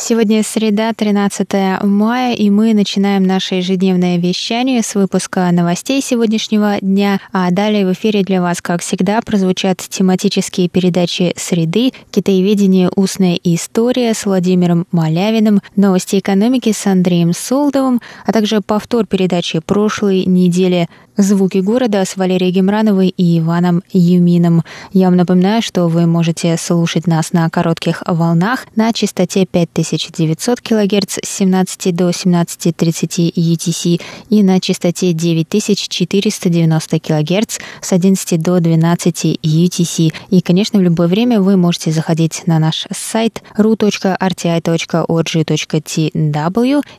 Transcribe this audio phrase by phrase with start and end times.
[0.00, 7.18] Сегодня среда, 13 мая, и мы начинаем наше ежедневное вещание с выпуска новостей сегодняшнего дня.
[7.32, 12.90] А далее в эфире для вас, как всегда, прозвучат тематические передачи «Среды», «Китаеведение.
[12.94, 20.24] Устная история» с Владимиром Малявиным, «Новости экономики» с Андреем Солдовым, а также повтор передачи прошлой
[20.26, 24.62] недели «Звуки города» с Валерией Гемрановой и Иваном Юмином.
[24.92, 29.44] Я вам напоминаю, что вы можете слушать нас на коротких волнах на частоте
[29.88, 38.60] 5900 кГц с 17 до 17.30 UTC и на частоте 9490 кГц с 11 до
[38.60, 40.12] 12 UTC.
[40.30, 44.08] И, конечно, в любое время вы можете заходить на наш сайт ru.rti.org.tw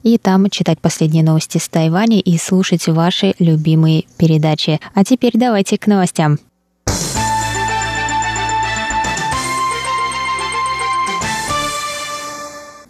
[0.04, 4.80] и там читать последние новости с Тайваня и слушать ваши любимые передачи.
[4.94, 6.40] А теперь давайте к новостям.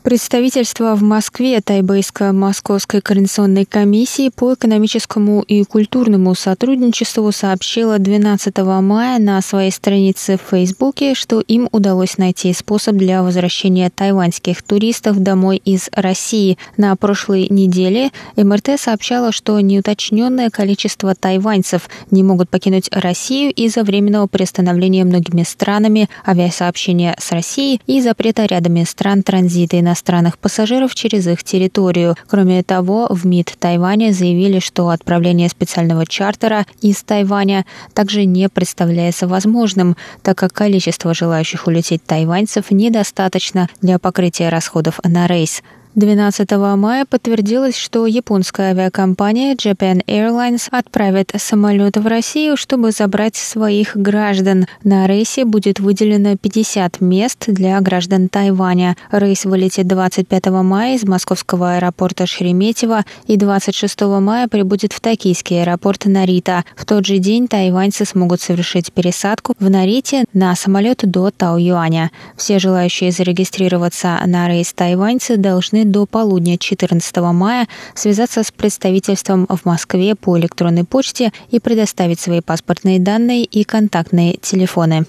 [0.02, 9.42] Представительство в Москве Тайбэйско-Московской координационной комиссии по экономическому и культурному сотрудничеству сообщило 12 мая на
[9.42, 15.90] своей странице в Фейсбуке, что им удалось найти способ для возвращения тайваньских туристов домой из
[15.92, 16.58] России.
[16.78, 24.28] На прошлой неделе МРТ сообщала, что неуточненное количество тайваньцев не могут покинуть Россию из-за временного
[24.28, 31.44] приостановления многими странами авиасообщения с Россией и запрета рядами стран транзита иностранных пассажиров через их
[31.44, 32.16] территорию.
[32.28, 39.28] Кроме того, в МИД Тайваня заявили, что отправление специального чартера из Тайваня также не представляется
[39.28, 45.64] возможным, так как количество желающих улететь тайваньцев недостаточно для покрытия расходов на рейс.
[46.00, 53.98] 12 мая подтвердилось, что японская авиакомпания Japan Airlines отправит самолет в Россию, чтобы забрать своих
[53.98, 54.66] граждан.
[54.84, 58.96] На рейсе будет выделено 50 мест для граждан Тайваня.
[59.12, 66.06] Рейс вылетит 25 мая из московского аэропорта Шереметьево и 26 мая прибудет в токийский аэропорт
[66.06, 66.64] Нарита.
[66.78, 72.12] В тот же день тайваньцы смогут совершить пересадку в Нарите на самолет до Тау-Юаня.
[72.38, 79.66] Все желающие зарегистрироваться на рейс тайваньцы должны до полудня 14 мая связаться с представительством в
[79.66, 85.06] Москве по электронной почте и предоставить свои паспортные данные и контактные телефоны.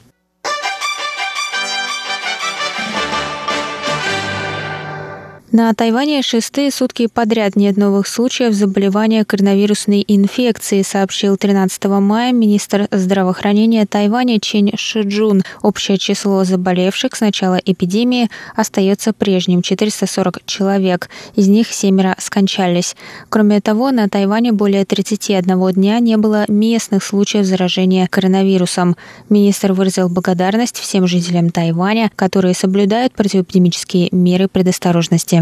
[5.52, 12.86] На Тайване шестые сутки подряд нет новых случаев заболевания коронавирусной инфекцией, сообщил 13 мая министр
[12.92, 15.42] здравоохранения Тайваня Чен Шиджун.
[15.60, 21.10] Общее число заболевших с начала эпидемии остается прежним– 440 человек.
[21.34, 22.94] Из них семеро скончались.
[23.28, 28.96] Кроме того, на Тайване более 31 дня не было местных случаев заражения коронавирусом.
[29.28, 35.40] Министр выразил благодарность всем жителям Тайваня, которые соблюдают противоэпидемические меры предосторожности.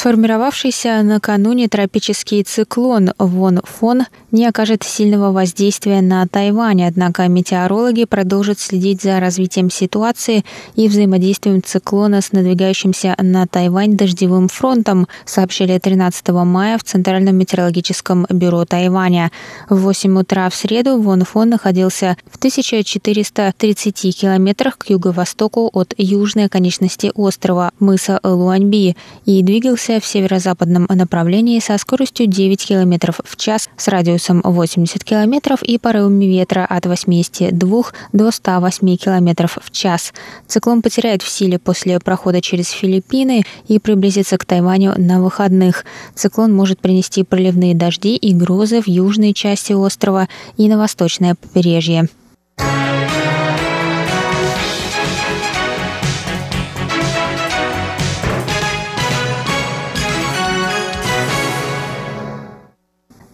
[0.00, 8.58] Сформировавшийся накануне тропический циклон Вон Фон не окажет сильного воздействия на Тайвань, однако метеорологи продолжат
[8.60, 10.42] следить за развитием ситуации
[10.74, 18.26] и взаимодействием циклона с надвигающимся на Тайвань дождевым фронтом, сообщили 13 мая в Центральном метеорологическом
[18.30, 19.30] бюро Тайваня.
[19.68, 26.46] В 8 утра в среду Вон Фон находился в 1430 километрах к юго-востоку от южной
[26.46, 28.96] оконечности острова мыса Луаньби
[29.26, 35.02] и двигался двигался в северо-западном направлении со скоростью 9 км в час с радиусом 80
[35.02, 37.82] км и порывами ветра от 82
[38.12, 40.12] до 108 км в час.
[40.46, 45.84] Циклон потеряет в силе после прохода через Филиппины и приблизится к Тайваню на выходных.
[46.14, 52.08] Циклон может принести проливные дожди и грозы в южной части острова и на восточное побережье.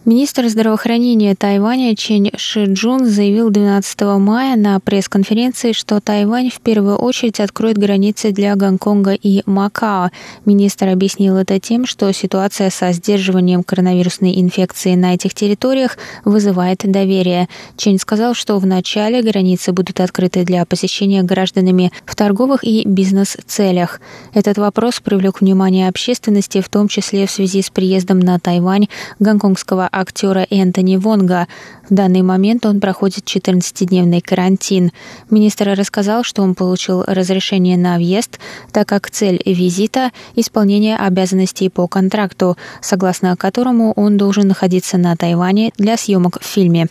[0.07, 7.41] Министр здравоохранения Тайваня Чен Шиджун заявил 12 мая на пресс-конференции, что Тайвань в первую очередь
[7.41, 10.11] откроет границы для Гонконга и Макао.
[10.45, 17.49] Министр объяснил это тем, что ситуация со сдерживанием коронавирусной инфекции на этих территориях вызывает доверие.
[17.75, 23.99] Чен сказал, что вначале границы будут открыты для посещения гражданами в торговых и бизнес-целях.
[24.33, 28.87] Этот вопрос привлек внимание общественности, в том числе в связи с приездом на Тайвань
[29.19, 31.47] гонконгского актера Энтони Вонга.
[31.89, 34.91] В данный момент он проходит 14-дневный карантин.
[35.29, 38.39] Министр рассказал, что он получил разрешение на въезд,
[38.71, 45.71] так как цель визита– исполнение обязанностей по контракту, согласно которому он должен находиться на Тайване
[45.77, 46.87] для съемок в фильме.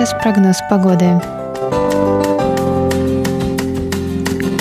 [0.00, 1.20] Сейчас прогноз погоды.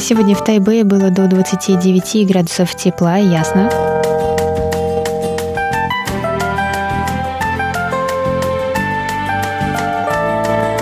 [0.01, 3.69] Сегодня в Тайбэе было до 29 градусов тепла и ясно.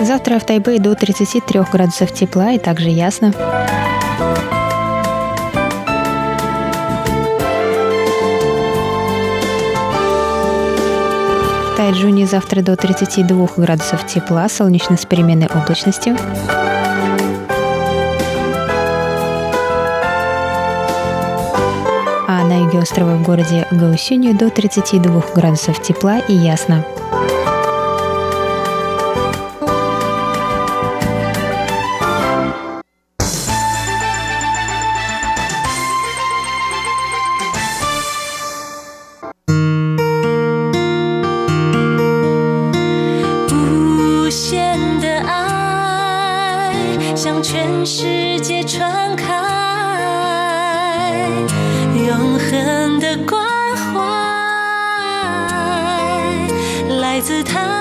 [0.00, 3.32] Завтра в Тайбэе до 33 градусов тепла и также ясно.
[11.88, 16.18] Тайджуне завтра до 32 градусов тепла, солнечно с переменной облачностью.
[22.28, 26.84] А на юге острова в городе Гаусюнью до 32 градусов тепла и ясно.
[57.38, 57.77] 是他。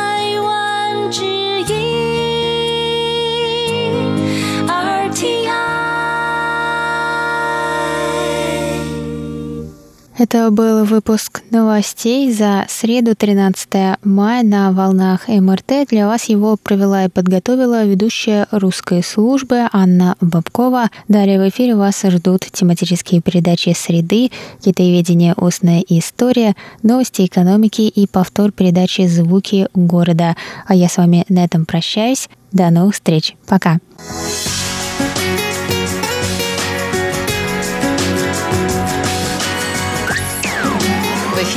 [10.19, 15.87] Это был выпуск новостей за среду 13 мая на волнах МРТ.
[15.89, 20.89] Для вас его провела и подготовила ведущая русской службы Анна Бабкова.
[21.07, 25.35] Далее в эфире вас ждут тематические передачи «Среды», «Китаеведение.
[25.37, 30.35] Устная история», новости экономики и повтор передачи «Звуки города».
[30.65, 32.27] А я с вами на этом прощаюсь.
[32.51, 33.35] До новых встреч.
[33.45, 33.77] Пока.
[33.99, 34.66] В